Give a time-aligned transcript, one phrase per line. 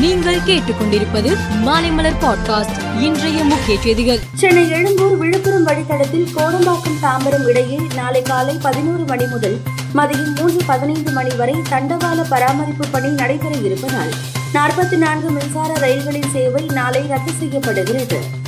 [0.00, 1.30] நீங்கள் கேட்டுக்கொண்டிருப்பது
[1.64, 4.18] மாலைமலர் பாட்காஸ்ட் இன்றைய முக்கிய செய்திகள்.
[4.34, 9.60] சென்னை எழும்பூர் விழுப்புரம் வழித்தடத்தில் கோடம்பாக்கம் தாம்பரம் இடையே நாளை காலை பதினோரு மணி முதல்
[9.94, 14.12] மதியம் மூன்று பதினைந்து மணி வரை தண்டவாள பராமரிப்பு பணி நடைபெற இருப்பதால்
[14.54, 18.46] நாற்பத்தி நான்கு மின்சார ரயில்களின் சேவை நாளை ரத்து செய்யப்படுகிறது.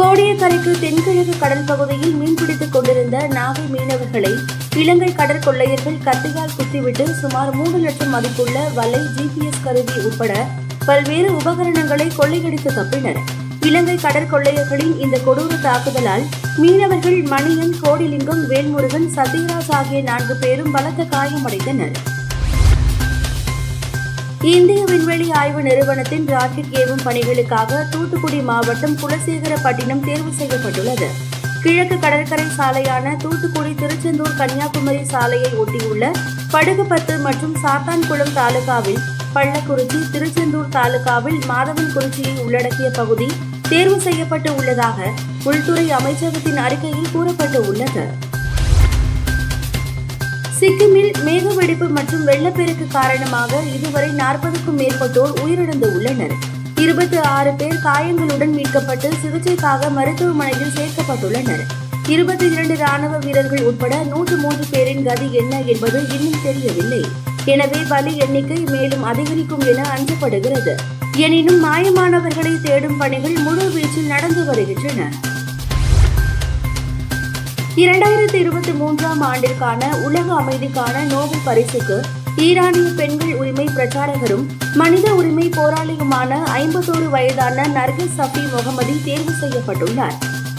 [0.00, 4.30] கோடியக்கரைக்கு தென்கிழக்கு கடல் பகுதியில் மீன்பிடித்துக் கொண்டிருந்த நாகை மீனவர்களை
[4.76, 10.46] இலங்கை கடற்கொள்ளையர்கள் கத்தியால் குத்திவிட்டு சுமார் மூன்று லட்சம் மதிப்புள்ள வலை ஜிபிஎஸ் கருவி உட்பட
[10.86, 13.20] பல்வேறு உபகரணங்களை கொள்ளையடித்து தப்பினர்.
[13.60, 16.24] இலங்கை கடற்கொள்ளையர்களின் இந்த கொடூர தாக்குதலால்
[16.56, 21.94] மீனவர்கள் மணியன் கோடிலிங்கம் வேல்முருகன் சத்யராஜ் ஆகிய நான்கு பேரும் பலத்த காயமடைந்தனர்.
[24.44, 31.08] இந்திய விண்வெளி ஆய்வு நிறுவனத்தின் ராக்கெட் ஏவும் பணிகளுக்காக தூத்துக்குடி மாவட்டம் குலசேகரப்பட்டினம் தேர்வு செய்யப்பட்டுள்ளது.
[31.62, 36.12] கிழக்கு கடற்கரை சாலையான தூத்துக்குடி திருச்செந்தூர் கன்னியாகுமரி சாலையை ஒட்டியுள்ள
[36.50, 39.02] படுகுப்பத்து மற்றும் சாத்தான்குளம் தாலுகாவில்
[39.34, 43.28] பள்ளக்குறிச்சி திருச்செந்தூர் தாலுகாவில் மாதவன்குறிச்சியை உள்ளடக்கிய பகுதி
[43.68, 45.12] தேர்வு செய்யப்பட்டு உள்ளதாக
[45.44, 48.29] உள்துறை அமைச்சகத்தின் அறிக்கையில் கூறப்பட்டு உள்ளது.
[50.60, 56.34] சிக்கிமில் மேகவெடிப்பு மற்றும் வெள்ளப்பெருக்கு காரணமாக இதுவரை நாற்பதுக்கும் மேற்பட்டோர் உயிரிழந்து உள்ளனர்
[56.76, 61.62] இருபத்தி ஆறு பேர் காயங்களுடன் மீட்கப்பட்டு சிகிச்சைக்காக மருத்துவமனையில் சேர்க்கப்பட்டுள்ளனர்.
[62.08, 67.02] இருபத்தி இரண்டு ராணுவ வீரர்கள் உட்பட நூற்று மூன்று பேரின் கதி என்ன என்பது இன்னும் தெரியவில்லை.
[67.44, 70.74] எனவே பலி எண்ணிக்கை மேலும் அதிகரிக்கும் என அஞ்சப்படுகிறது.
[71.16, 75.10] எனினும் மாயமானவர்களை தேடும் பணிகள் முழு வீச்சில் நடந்து வருகின்றன.
[77.76, 82.02] இரண்டாயிரத்தி இருபத்தி மூன்றாம் ஆண்டிற்கான உலக அமைதிக்கான நோபல் பரிசுக்கு
[82.36, 90.16] ஈரானிய பெண்கள் உரிமை பிரச்சாரகரும் மனித உரிமை போராளியுமான ஐம்பத்தோரு வயதான நர்கிஸ் சஃபி முகமதி தேர்வு செய்யப்பட்டுள்ளார்.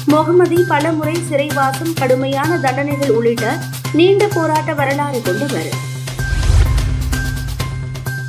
[0.08, 3.58] முகமதி பலமுறை சிறைவாசம் கடுமையான தண்டனைகள் உள்ளிட்ட
[3.94, 5.70] நீண்ட போராட்ட வரலாறு கொண்டவர்.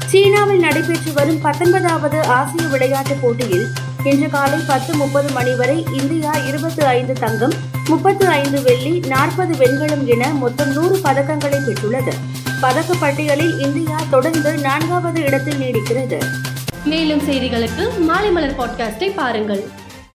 [0.06, 3.68] சீனாவில் நடைபெற்று வரும் பத்தொன்பதாவது ஆசிய விளையாட்டுப் போட்டியில்
[4.04, 7.52] இன்று காலை பத்து முப்பது மணி வரை இந்தியா இருபத்தி ஐந்து தங்கம்
[7.88, 12.12] முப்பத்து ஐந்து வெள்ளி நாற்பது வெண்கலம் என மொத்தம் நூறு பதக்கங்களை பெற்றுள்ளது.
[12.60, 16.18] பதக்க பட்டியலில் இந்தியா தொடர்ந்து நான்காவது இடத்தில் நீடிக்கிறது.
[16.84, 19.80] மேலும் செய்திகளுக்கு மாலை மலர் பாட்காஸ்டை பாருங்கள்.